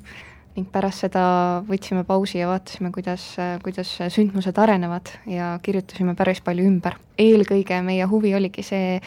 ning 0.55 0.69
pärast 0.71 1.03
seda 1.03 1.25
võtsime 1.67 2.05
pausi 2.07 2.39
ja 2.39 2.47
vaatasime, 2.47 2.93
kuidas, 2.95 3.25
kuidas 3.65 3.91
sündmused 4.15 4.59
arenevad 4.63 5.11
ja 5.27 5.57
kirjutasime 5.63 6.15
päris 6.15 6.41
palju 6.47 6.67
ümber. 6.71 6.95
eelkõige 7.19 7.81
meie 7.83 8.07
huvi 8.07 8.35
oligi 8.39 8.63
see, 8.63 9.01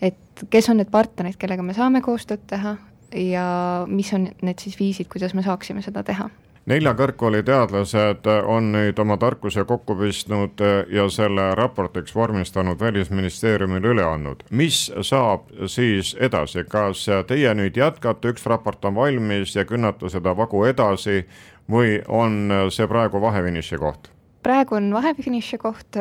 et 0.00 0.46
kes 0.50 0.70
on 0.72 0.80
need 0.80 0.90
partnerid, 0.92 1.36
kellega 1.36 1.62
me 1.62 1.76
saame 1.76 2.00
koostööd 2.04 2.48
teha 2.48 2.78
ja 3.12 3.46
mis 3.88 4.12
on 4.16 4.30
need 4.42 4.64
siis 4.64 4.80
viisid, 4.80 5.12
kuidas 5.12 5.36
me 5.36 5.44
saaksime 5.44 5.84
seda 5.84 6.02
teha 6.06 6.30
nelja 6.66 6.92
kõrgkooli 6.98 7.42
teadlased 7.46 8.26
on 8.44 8.72
nüüd 8.74 8.98
oma 8.98 9.16
tarkuse 9.22 9.64
kokku 9.68 9.96
pistnud 10.00 10.62
ja 10.92 11.06
selle 11.12 11.52
raportiks 11.58 12.14
vormistanud 12.14 12.80
Välisministeeriumile 12.80 13.94
üle 13.94 14.04
andnud. 14.04 14.42
mis 14.50 14.90
saab 15.02 15.46
siis 15.66 16.16
edasi, 16.20 16.64
kas 16.68 17.06
teie 17.28 17.54
nüüd 17.54 17.76
jätkate, 17.76 18.34
üks 18.34 18.46
raport 18.46 18.84
on 18.84 18.94
valmis 18.94 19.56
ja 19.56 19.64
künnate 19.64 20.10
seda 20.10 20.36
vagu 20.36 20.64
edasi 20.66 21.24
või 21.70 22.00
on 22.08 22.52
see 22.70 22.86
praegu 22.86 23.20
vahefiniši 23.20 23.78
koht? 23.78 24.15
Praegu 24.46 24.76
on 24.78 24.92
vahefiniši 24.94 25.58
koht, 25.58 25.98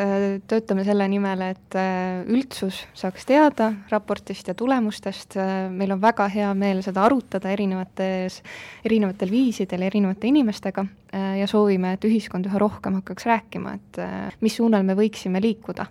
töötame 0.49 0.85
selle 0.85 1.07
nimel, 1.09 1.41
et 1.55 1.77
äh, 1.79 2.21
üldsus 2.29 2.83
saaks 2.97 3.25
teada 3.25 3.71
raportist 3.89 4.51
ja 4.51 4.55
tulemustest, 4.57 5.39
meil 5.73 5.95
on 5.95 6.01
väga 6.03 6.27
hea 6.31 6.51
meel 6.57 6.83
seda 6.85 7.05
arutada 7.07 7.49
erinevates, 7.53 8.41
erinevatel 8.85 9.33
viisidel 9.33 9.87
erinevate 9.89 10.29
inimestega. 10.29 10.85
äh, 10.85 11.04
ja 11.15 11.47
soovime, 11.47 11.93
et 11.95 12.05
ühiskond 12.07 12.47
üha 12.49 12.59
rohkem 12.59 12.97
hakkaks 12.99 13.27
rääkima, 13.29 13.75
et 13.77 13.99
äh, 14.03 14.33
mis 14.43 14.57
suunal 14.59 14.83
me 14.87 14.95
võiksime 14.97 15.41
liikuda, 15.43 15.87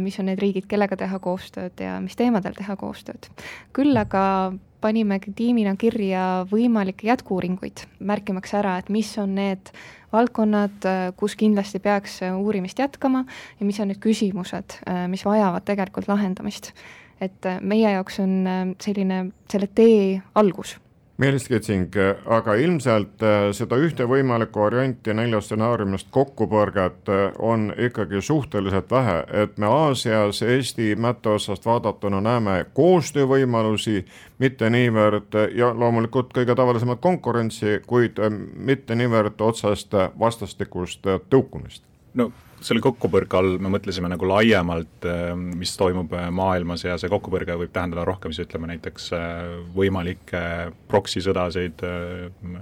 mis 0.00 0.16
on 0.20 0.30
need 0.30 0.40
riigid, 0.40 0.64
kellega 0.70 0.96
teha 0.96 1.18
koostööd 1.20 1.82
ja 1.82 1.98
mis 2.00 2.16
teemadel 2.16 2.56
teha 2.56 2.76
koostööd. 2.80 3.28
küll 3.76 3.96
aga 4.00 4.54
panime 4.80 5.18
tiimina 5.20 5.74
kirja 5.76 6.46
võimalikke 6.48 7.08
jätku-uuringuid, 7.10 7.84
märkimaks 7.98 8.54
ära, 8.56 8.76
et 8.80 8.88
mis 8.92 9.10
on 9.18 9.34
need 9.36 9.72
valdkonnad, 10.12 10.86
kus 11.18 11.34
kindlasti 11.36 11.80
peaks 11.82 12.20
uurimist 12.28 12.78
jätkama 12.78 13.24
ja 13.60 13.66
mis 13.66 13.80
on 13.82 13.90
need 13.92 14.00
küsimused, 14.00 14.78
mis 15.12 15.26
vajavad 15.26 15.66
tegelikult 15.66 16.08
lahendamist. 16.08 16.72
et 17.20 17.46
meie 17.60 17.90
jaoks 17.90 18.18
on 18.20 18.32
selline, 18.80 19.30
selle 19.48 19.68
tee 19.74 20.22
algus 20.34 20.76
Meelis 21.16 21.48
Kitsing, 21.48 21.94
aga 22.28 22.54
ilmselt 22.60 23.22
äh, 23.24 23.46
seda 23.56 23.78
ühte 23.80 24.04
võimalikku 24.04 24.60
varianti 24.60 25.14
neljast 25.16 25.48
stsenaariumist 25.48 26.10
kokkupõrget 26.12 27.08
äh, 27.08 27.22
on 27.40 27.70
ikkagi 27.86 28.20
suhteliselt 28.20 28.90
vähe, 28.92 29.22
et 29.42 29.56
me 29.56 29.70
Aasias 29.70 30.42
Eesti 30.44 30.90
mätta 31.00 31.38
otsast 31.38 31.64
vaadatuna 31.64 32.20
näeme 32.20 32.58
koostöövõimalusi, 32.76 34.02
mitte 34.38 34.68
niivõrd 34.70 35.38
ja 35.56 35.72
loomulikult 35.72 36.36
kõige 36.36 36.54
tavalisemat 36.54 37.00
konkurentsi, 37.00 37.78
kuid 37.86 38.20
äh, 38.20 38.28
mitte 38.72 38.94
niivõrd 38.94 39.40
otsest 39.40 39.96
vastastikust 40.20 41.08
tõukumist. 41.32 41.80
no 42.14 42.28
selle 42.66 42.82
kokkupõrke 42.84 43.38
all 43.38 43.56
me 43.62 43.70
mõtlesime 43.72 44.08
nagu 44.10 44.28
laiemalt, 44.28 45.06
äh, 45.06 45.32
mis 45.36 45.74
toimub 45.78 46.12
äh, 46.16 46.28
maailmas 46.34 46.84
ja 46.86 46.96
see 47.00 47.10
kokkupõrge 47.12 47.56
võib 47.60 47.72
tähendada 47.74 48.06
rohkem 48.08 48.34
siis 48.34 48.48
ütleme 48.48 48.70
näiteks 48.72 49.10
äh, 49.16 49.52
võimalikke 49.76 50.42
proksi 50.90 51.22
sõdasid 51.24 51.84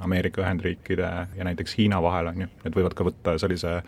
Ameerika 0.04 0.42
Ühendriikide 0.44 1.10
ja 1.38 1.48
näiteks 1.48 1.78
Hiina 1.78 2.02
vahel, 2.04 2.32
on 2.32 2.44
ju, 2.44 2.50
need 2.66 2.76
võivad 2.76 2.96
ka 2.96 3.06
võtta 3.08 3.38
sellise 3.40 3.78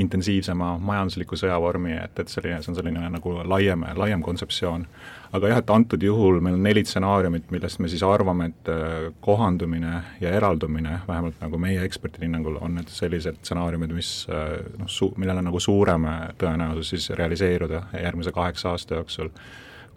intensiivsema 0.00 0.76
majandusliku 0.80 1.36
sõjavormi, 1.36 1.96
et, 2.04 2.18
et 2.18 2.30
selline, 2.32 2.60
see 2.62 2.72
on 2.72 2.78
selline 2.78 3.08
nagu 3.12 3.34
laiem, 3.48 3.84
laiem 3.98 4.22
kontseptsioon. 4.24 4.86
Aga 5.32 5.48
jah, 5.48 5.60
et 5.62 5.70
antud 5.72 6.02
juhul 6.04 6.40
meil 6.44 6.58
on 6.58 6.64
neli 6.64 6.82
stsenaariumit, 6.84 7.50
millest 7.52 7.80
me 7.80 7.88
siis 7.88 8.04
arvame, 8.04 8.50
et 8.52 8.70
äh, 8.72 9.08
kohandumine 9.24 9.94
ja 10.20 10.32
eraldumine, 10.36 10.98
vähemalt 11.08 11.40
nagu 11.40 11.60
meie 11.60 11.84
ekspertide 11.86 12.28
hinnangul, 12.28 12.58
on 12.60 12.76
need 12.80 12.92
sellised 12.92 13.40
stsenaariumid, 13.40 13.96
mis 13.96 14.12
äh, 14.28 14.58
noh, 14.78 14.90
su-, 14.92 15.12
millel 15.20 15.40
on 15.40 15.48
nagu 15.48 15.60
suurem 15.60 16.08
tõenäosus 16.40 16.94
siis 16.94 17.10
realiseeruda 17.16 17.86
järgmise 18.02 18.32
kaheksa 18.36 18.72
aasta 18.72 19.00
jooksul 19.00 19.32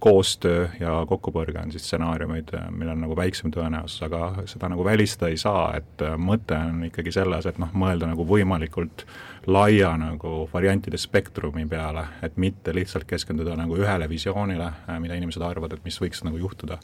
koostöö 0.06 0.68
ja 0.80 0.92
kokkupõrge 1.10 1.58
on 1.64 1.72
siis 1.74 1.88
stsenaariumid, 1.88 2.52
millel 2.70 2.94
on 2.94 3.02
nagu 3.08 3.16
väiksem 3.18 3.50
tõenäosus, 3.54 4.04
aga 4.06 4.46
seda 4.50 4.70
nagu 4.70 4.86
välistada 4.86 5.32
ei 5.34 5.40
saa, 5.42 5.72
et 5.80 6.04
mõte 6.22 6.58
on 6.58 6.84
ikkagi 6.92 7.14
selles, 7.16 7.48
et 7.50 7.58
noh, 7.62 7.72
mõelda 7.74 8.12
nagu 8.12 8.28
võimalikult 8.30 9.08
laia 9.50 9.96
nagu 9.98 10.46
variantide 10.54 11.00
spektrumi 11.02 11.66
peale, 11.70 12.06
et 12.26 12.38
mitte 12.38 12.74
lihtsalt 12.78 13.08
keskenduda 13.10 13.58
nagu 13.58 13.78
ühele 13.82 14.10
visioonile, 14.10 14.70
mida 15.02 15.18
inimesed 15.18 15.42
arvavad, 15.46 15.74
et 15.74 15.86
mis 15.88 15.98
võiks 16.02 16.22
nagu 16.28 16.38
juhtuda. 16.42 16.78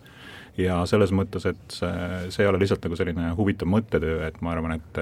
ja 0.57 0.81
selles 0.85 1.13
mõttes, 1.15 1.45
et 1.47 1.61
see, 1.71 1.93
see 2.29 2.43
ei 2.43 2.49
ole 2.49 2.59
lihtsalt 2.59 2.83
nagu 2.83 2.97
selline 2.97 3.29
huvitav 3.37 3.69
mõttetöö, 3.71 4.25
et 4.27 4.41
ma 4.41 4.51
arvan, 4.51 4.79
et 4.81 4.99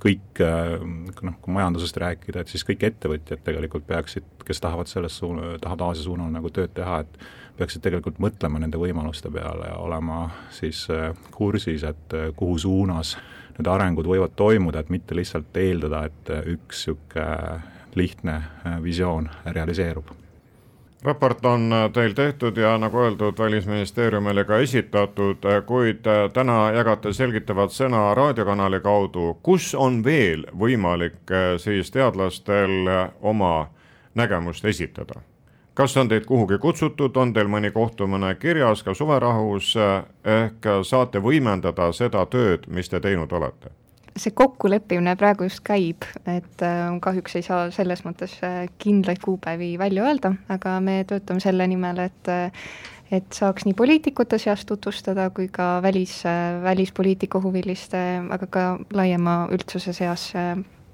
kõik 0.00 0.40
noh, 0.40 1.36
kui 1.42 1.54
majandusest 1.54 1.98
rääkida, 2.00 2.42
et 2.42 2.52
siis 2.52 2.64
kõik 2.66 2.86
ettevõtjad 2.88 3.42
tegelikult 3.44 3.86
peaksid, 3.88 4.26
kes 4.46 4.62
tahavad 4.62 4.88
selles 4.90 5.18
suun-, 5.20 5.42
tahavad 5.60 5.90
Aasia 5.90 6.06
suunal 6.06 6.32
nagu 6.32 6.52
tööd 6.54 6.72
teha, 6.76 7.02
et 7.04 7.20
peaksid 7.58 7.84
tegelikult 7.84 8.20
mõtlema 8.22 8.62
nende 8.62 8.80
võimaluste 8.80 9.32
peale 9.32 9.68
ja 9.68 9.76
olema 9.82 10.22
siis 10.56 10.86
kursis, 11.34 11.84
et 11.84 12.16
kuhu 12.36 12.56
suunas 12.58 13.16
need 13.58 13.68
arengud 13.68 14.08
võivad 14.08 14.32
toimuda, 14.38 14.80
et 14.80 14.94
mitte 14.94 15.18
lihtsalt 15.18 15.60
eeldada, 15.60 16.06
et 16.08 16.32
üks 16.56 16.86
niisugune 16.86 17.78
lihtne 17.98 18.36
visioon 18.84 19.26
realiseerub 19.50 20.14
raport 21.04 21.44
on 21.44 21.74
teil 21.92 22.12
tehtud 22.12 22.56
ja 22.56 22.78
nagu 22.78 22.98
öeldud, 22.98 23.38
Välisministeeriumile 23.38 24.44
ka 24.44 24.58
esitatud, 24.58 25.46
kuid 25.66 26.04
täna 26.32 26.58
jagate 26.76 27.12
selgitavat 27.12 27.72
sõna 27.72 28.14
raadiokanali 28.14 28.80
kaudu, 28.80 29.38
kus 29.42 29.74
on 29.74 30.04
veel 30.04 30.44
võimalik 30.58 31.32
siis 31.58 31.90
teadlastel 31.90 32.90
oma 33.20 33.70
nägemust 34.14 34.64
esitada? 34.64 35.20
kas 35.74 35.96
on 35.96 36.08
teid 36.08 36.26
kuhugi 36.28 36.58
kutsutud, 36.58 37.16
on 37.16 37.32
teil 37.32 37.48
mõni 37.48 37.70
kohtumine 37.72 38.34
kirjas 38.34 38.82
ka 38.82 38.94
suverahus, 38.94 39.72
ehk 40.24 40.66
saate 40.84 41.22
võimendada 41.24 41.92
seda 41.96 42.26
tööd, 42.26 42.66
mis 42.68 42.88
te 42.88 43.00
teinud 43.00 43.32
olete? 43.32 43.79
See 44.18 44.34
kokkuleppimine 44.34 45.14
praegu 45.16 45.46
just 45.46 45.62
käib, 45.66 46.06
et 46.28 46.64
äh, 46.64 46.86
kahjuks 47.02 47.36
ei 47.38 47.44
saa 47.46 47.68
selles 47.74 48.04
mõttes 48.06 48.38
äh, 48.46 48.64
kindlaid 48.82 49.20
kuupäevi 49.22 49.74
välja 49.78 50.06
öelda, 50.08 50.34
aga 50.48 50.78
me 50.84 51.02
töötame 51.08 51.42
selle 51.42 51.66
nimel, 51.70 52.06
et 52.08 52.32
äh, 52.32 52.64
et 53.10 53.34
saaks 53.34 53.64
nii 53.66 53.74
poliitikute 53.74 54.38
seas 54.38 54.62
tutvustada 54.62 55.24
kui 55.34 55.48
ka 55.50 55.80
välis, 55.82 56.20
välispoliitika 56.62 57.40
huviliste, 57.42 57.98
aga 58.30 58.46
ka 58.46 58.66
laiema 58.94 59.48
üldsuse 59.50 59.90
seas 59.96 60.28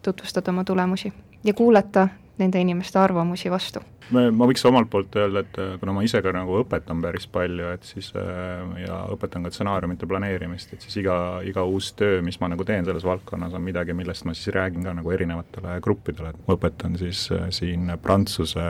tutvustada 0.00 0.48
oma 0.54 0.64
tulemusi 0.64 1.12
ja 1.44 1.52
kuulata 1.52 2.06
nende 2.38 2.60
inimeste 2.60 2.98
arvamusi 3.00 3.50
vastu. 3.52 3.82
Ma 4.14 4.46
võiks 4.46 4.62
omalt 4.68 4.86
poolt 4.90 5.16
öelda, 5.18 5.42
et 5.42 5.56
äh, 5.58 5.72
kuna 5.80 5.94
ma 5.96 6.04
ise 6.06 6.20
ka 6.22 6.30
nagu 6.34 6.60
õpetan 6.60 7.00
päris 7.02 7.26
palju, 7.30 7.72
et 7.74 7.86
siis 7.88 8.12
äh, 8.14 8.84
ja 8.84 9.00
õpetan 9.10 9.42
ka 9.42 9.50
stsenaariumite 9.50 10.06
planeerimist, 10.06 10.76
et 10.76 10.86
siis 10.86 11.00
iga, 11.02 11.16
iga 11.42 11.64
uus 11.66 11.90
töö, 11.98 12.20
mis 12.22 12.38
ma 12.38 12.52
nagu 12.52 12.64
teen 12.68 12.86
selles 12.86 13.06
valdkonnas, 13.06 13.56
on 13.58 13.64
midagi, 13.66 13.96
millest 13.98 14.28
ma 14.28 14.34
siis 14.36 14.54
räägin 14.54 14.86
ka 14.86 14.94
nagu 14.94 15.14
erinevatele 15.16 15.80
gruppidele, 15.82 16.30
et 16.30 16.46
ma 16.46 16.54
õpetan 16.54 16.94
siis 17.00 17.26
äh, 17.34 17.48
siin 17.54 17.90
Prantsuse 18.02 18.66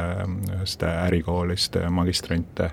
ühest 0.56 0.86
ärikoolist 0.88 1.76
magistrante 1.92 2.70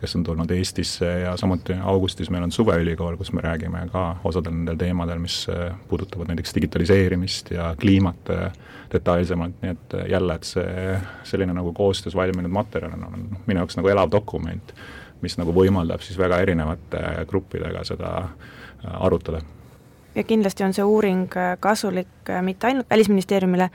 kes 0.00 0.16
on 0.16 0.24
tulnud 0.24 0.50
Eestisse 0.50 1.06
ja 1.22 1.36
samuti 1.36 1.74
augustis 1.82 2.30
meil 2.30 2.42
on 2.46 2.52
suveülikool, 2.52 3.16
kus 3.16 3.32
me 3.32 3.40
räägime 3.44 3.86
ka 3.92 4.16
osadel 4.24 4.54
nendel 4.54 4.76
teemadel, 4.80 5.20
mis 5.22 5.46
äh, 5.52 5.70
puudutavad 5.88 6.32
näiteks 6.32 6.54
digitaliseerimist 6.54 7.50
ja 7.54 7.72
kliimat 7.80 8.30
äh, 8.30 8.52
detailsemalt, 8.92 9.62
nii 9.62 9.72
et 9.72 9.96
jälle, 10.10 10.34
et 10.34 10.48
see 10.48 10.98
selline 11.28 11.54
nagu 11.56 11.72
koostöös 11.72 12.16
valminud 12.16 12.52
materjal 12.52 12.98
on, 12.98 13.06
on 13.08 13.24
minu 13.46 13.62
jaoks 13.62 13.78
nagu 13.78 13.88
elav 13.88 14.12
dokument, 14.12 14.74
mis 15.22 15.38
nagu 15.40 15.54
võimaldab 15.56 16.04
siis 16.04 16.18
väga 16.18 16.42
erinevate 16.44 17.02
gruppidega 17.30 17.84
seda 17.88 18.12
arutada 18.82 19.40
ja 20.14 20.24
kindlasti 20.24 20.64
on 20.64 20.74
see 20.74 20.84
uuring 20.84 21.24
äh, 21.36 21.56
kasulik 21.60 22.30
äh, 22.30 22.42
mitte 22.42 22.66
ainult 22.66 22.90
Välisministeeriumile, 22.90 23.70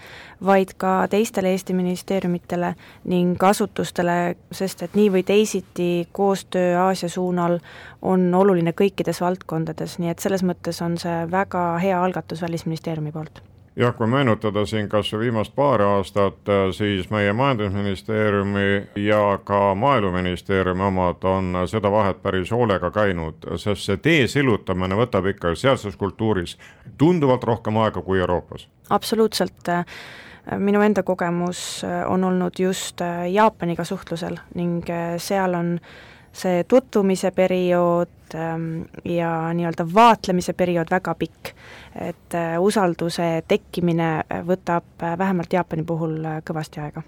vaid 0.46 0.75
ka 0.77 1.08
teistele 1.10 1.51
Eesti 1.51 1.74
ministeeriumitele 1.74 2.75
ning 3.06 3.44
asutustele, 3.44 4.36
sest 4.51 4.84
et 4.84 4.96
nii 4.96 5.12
või 5.12 5.25
teisiti 5.25 6.08
koostöö 6.12 6.77
Aasia 6.86 7.10
suunal 7.10 7.60
on 8.01 8.29
oluline 8.36 8.74
kõikides 8.77 9.22
valdkondades, 9.22 10.00
nii 10.00 10.13
et 10.13 10.24
selles 10.24 10.46
mõttes 10.46 10.82
on 10.86 10.98
see 11.01 11.20
väga 11.32 11.70
hea 11.84 12.01
algatus 12.03 12.41
Välisministeeriumi 12.41 13.12
poolt 13.12 13.41
jah, 13.77 13.93
kui 13.96 14.07
meenutada 14.07 14.65
siin 14.65 14.89
kas 14.89 15.12
või 15.13 15.27
viimast 15.27 15.53
paari 15.55 15.86
aastat, 15.86 16.50
siis 16.75 17.10
meie 17.13 17.34
Majandusministeeriumi 17.34 18.65
ja 19.05 19.39
ka 19.43 19.75
Maaeluministeeriumi 19.75 20.84
omad 20.84 21.24
on 21.29 21.53
seda 21.69 21.91
vahet 21.91 22.22
päris 22.24 22.51
hoolega 22.51 22.91
käinud, 22.91 23.48
sest 23.55 23.86
see 23.86 23.98
tee 24.01 24.27
sillutamine 24.27 24.98
võtab 24.98 25.29
ikka 25.29 25.53
sealses 25.55 25.96
kultuuris 25.96 26.57
tunduvalt 26.98 27.43
rohkem 27.43 27.77
aega 27.77 28.01
kui 28.01 28.19
Euroopas. 28.19 28.67
absoluutselt 28.89 29.70
minu 30.57 30.81
enda 30.81 31.03
kogemus 31.03 31.81
on 32.07 32.24
olnud 32.24 32.59
just 32.59 33.01
Jaapaniga 33.31 33.83
suhtlusel 33.83 34.37
ning 34.55 34.85
seal 35.18 35.53
on 35.53 35.79
see 36.37 36.63
tutvumise 36.69 37.31
periood 37.31 38.35
ähm, 38.35 38.81
ja 39.05 39.53
nii-öelda 39.53 39.87
vaatlemise 39.93 40.53
periood 40.53 40.91
väga 40.91 41.15
pikk. 41.15 41.53
et 41.95 42.35
äh, 42.35 42.61
usalduse 42.61 43.43
tekkimine 43.47 44.23
võtab 44.45 44.85
äh, 45.03 45.17
vähemalt 45.17 45.53
Jaapani 45.53 45.83
puhul 45.83 46.19
äh, 46.25 46.41
kõvasti 46.45 46.81
aega 46.83 47.01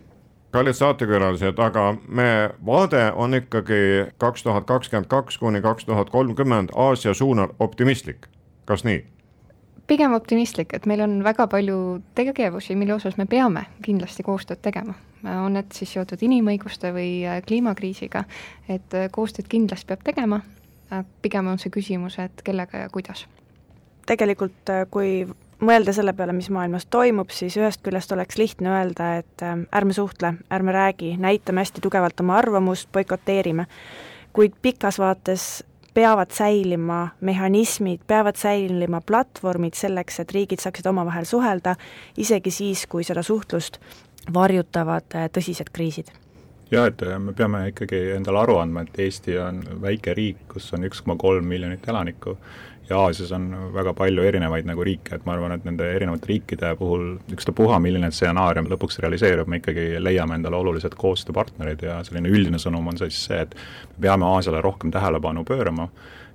kallid 0.52 0.74
saatekülalised, 0.74 1.60
aga 1.62 1.94
me 2.08 2.50
vaade 2.66 3.12
on 3.16 3.38
ikkagi 3.38 4.10
kaks 4.18 4.44
tuhat 4.44 4.66
kakskümmend 4.66 5.08
kaks 5.08 5.38
kuni 5.38 5.62
kaks 5.62 5.86
tuhat 5.86 6.10
kolmkümmend 6.10 6.74
Aasia 6.76 7.14
suunal 7.14 7.54
optimistlik, 7.60 8.28
kas 8.66 8.84
nii? 8.84 9.06
pigem 9.90 10.14
optimistlik, 10.14 10.74
et 10.74 10.86
meil 10.86 11.02
on 11.02 11.24
väga 11.26 11.48
palju 11.50 12.02
tegevusi, 12.16 12.76
mille 12.78 12.94
osas 12.94 13.18
me 13.18 13.26
peame 13.26 13.66
kindlasti 13.82 14.24
koostööd 14.24 14.62
tegema. 14.62 14.94
On 15.24 15.54
need 15.54 15.74
siis 15.76 15.94
seotud 15.94 16.22
inimõiguste 16.24 16.94
või 16.96 17.12
äh, 17.28 17.42
kliimakriisiga, 17.46 18.24
et 18.70 18.96
äh, 18.96 19.10
koostööd 19.12 19.50
kindlasti 19.52 19.90
peab 19.90 20.06
tegema, 20.08 20.42
pigem 21.22 21.48
on 21.52 21.60
see 21.62 21.70
küsimus, 21.74 22.18
et 22.20 22.42
kellega 22.46 22.86
ja 22.86 22.90
kuidas. 22.90 23.28
tegelikult 24.10 24.70
äh, 24.74 24.86
kui 24.90 25.28
mõelda 25.60 25.94
selle 25.94 26.14
peale, 26.14 26.34
mis 26.34 26.50
maailmas 26.50 26.88
toimub, 26.90 27.30
siis 27.36 27.58
ühest 27.60 27.84
küljest 27.86 28.12
oleks 28.16 28.38
lihtne 28.40 28.72
öelda, 28.72 29.16
et 29.20 29.44
ärme 29.76 29.94
suhtle, 29.94 30.34
ärme 30.52 30.72
räägi, 30.72 31.18
näitame 31.18 31.62
hästi 31.66 31.82
tugevalt 31.82 32.20
oma 32.20 32.38
arvamust, 32.38 32.90
boikoteerime. 32.92 33.66
kuid 34.34 34.54
pikas 34.62 35.00
vaates 35.00 35.64
peavad 35.94 36.32
säilima 36.32 37.10
mehhanismid, 37.22 38.00
peavad 38.08 38.36
säilima 38.36 39.02
platvormid 39.02 39.74
selleks, 39.74 40.20
et 40.20 40.32
riigid 40.32 40.62
saaksid 40.64 40.86
omavahel 40.86 41.26
suhelda, 41.26 41.76
isegi 42.18 42.52
siis, 42.52 42.86
kui 42.88 43.04
seda 43.04 43.24
suhtlust 43.24 43.82
varjutavad 44.34 45.16
äh, 45.16 45.30
tõsised 45.34 45.72
kriisid. 45.74 46.12
Jah, 46.72 46.90
et 46.92 47.02
äh, 47.02 47.18
me 47.20 47.34
peame 47.34 47.68
ikkagi 47.72 48.02
endale 48.18 48.44
aru 48.44 48.60
andma, 48.62 48.86
et 48.86 49.00
Eesti 49.08 49.38
on 49.42 49.64
väike 49.82 50.14
riik, 50.18 50.44
kus 50.54 50.72
on 50.78 50.86
üks 50.90 51.04
koma 51.06 51.18
kolm 51.22 51.48
miljonit 51.50 51.88
elanikku 51.90 52.38
ja 52.90 53.00
Aasias 53.00 53.32
on 53.32 53.50
väga 53.74 53.94
palju 53.94 54.24
erinevaid 54.26 54.66
nagu 54.66 54.84
riike, 54.86 55.16
et 55.16 55.26
ma 55.26 55.36
arvan, 55.36 55.54
et 55.54 55.66
nende 55.68 55.86
erinevate 55.94 56.32
riikide 56.32 56.72
puhul 56.80 57.04
ükstapuha, 57.34 57.78
milline 57.84 58.10
stsenaarium 58.12 58.70
lõpuks 58.72 58.98
realiseerub, 59.04 59.50
me 59.50 59.60
ikkagi 59.62 60.00
leiame 60.02 60.40
endale 60.40 60.58
olulised 60.58 60.98
koostööpartnerid 60.98 61.86
ja 61.86 62.00
selline 62.08 62.32
üldine 62.34 62.62
sõnum 62.62 62.90
on 62.90 62.98
siis 63.02 63.20
see, 63.30 63.44
et 63.46 63.54
me 63.96 64.08
peame 64.08 64.26
Aasiale 64.30 64.62
rohkem 64.66 64.94
tähelepanu 64.96 65.46
pöörama 65.46 65.90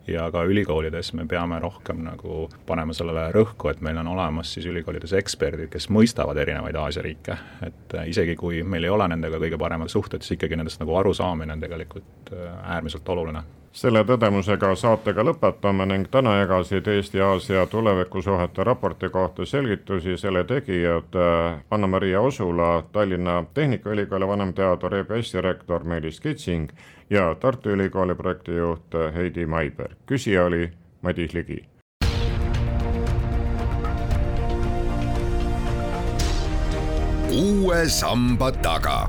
ja 0.07 0.27
ka 0.33 0.45
ülikoolides 0.45 1.12
me 1.17 1.27
peame 1.29 1.59
rohkem 1.62 2.03
nagu 2.05 2.45
panema 2.67 2.95
sellele 2.97 3.29
rõhku, 3.35 3.71
et 3.71 3.81
meil 3.85 3.99
on 4.03 4.12
olemas 4.14 4.53
siis 4.55 4.67
ülikoolides 4.71 5.12
eksperdid, 5.21 5.71
kes 5.73 5.88
mõistavad 5.95 6.38
erinevaid 6.43 6.77
Aasia 6.77 7.05
riike, 7.05 7.38
et 7.67 7.99
isegi 8.07 8.37
kui 8.37 8.62
meil 8.62 8.85
ei 8.85 8.95
ole 8.95 9.09
nendega 9.09 9.40
kõige 9.43 9.59
paremad 9.61 9.93
suhted, 9.93 10.23
siis 10.23 10.38
ikkagi 10.38 10.61
nendest 10.61 10.83
nagu 10.83 10.97
arusaamine 11.01 11.57
on 11.57 11.64
tegelikult 11.64 12.33
äh, 12.33 12.49
äärmiselt 12.77 13.09
oluline 13.09 13.45
selle 13.75 14.05
tõdemusega 14.07 14.71
saatega 14.79 15.25
lõpetame 15.27 15.87
ning 15.91 16.07
täna 16.11 16.37
jagasid 16.39 16.87
Eesti-Aasia 16.93 17.67
tulevikusuhete 17.67 18.65
raporti 18.65 19.11
kohta 19.11 19.47
selgitusi 19.47 20.17
selle 20.19 20.45
tegijad 20.45 21.19
äh, 21.19 21.59
Anna-Maria 21.71 22.21
Osula, 22.21 22.85
Tallinna 22.93 23.45
Tehnikaülikooli 23.55 24.29
vanemteadur, 24.29 24.95
EBS-i 25.03 25.43
rektor 25.43 25.85
Meelis 25.85 26.21
Kitsing 26.21 26.71
ja 27.11 27.35
Tartu 27.35 27.75
Ülikooli 27.75 28.15
projektijuht 28.15 28.95
Heidi 29.15 29.47
Maiberg. 29.47 29.97
küsija 30.07 30.45
oli 30.45 30.71
Madis 31.03 31.35
Ligi. 31.35 31.65
uue 37.35 37.89
samba 37.89 38.53
taga 38.53 39.09